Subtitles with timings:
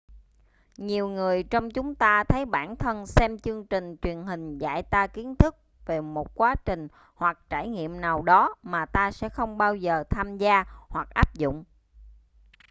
[0.77, 5.07] nhiều người trong chúng ta thấy bản thân xem chương trình truyền hình dạy ta
[5.07, 9.57] kiến thức về một quá trình hoặc trải nghiệm nào đó mà ta sẽ không
[9.57, 11.63] bao giờ tham gia hoặc áp dụng